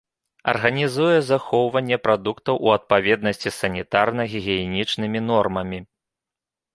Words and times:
Арганізуе 0.51 1.17
захоўванне 1.31 1.97
прадуктаў 2.05 2.55
у 2.67 2.71
адпаведнасці 2.77 3.47
з 3.49 3.53
санітарна-гігіенічнымі 3.59 5.19
нормамі. 5.29 5.79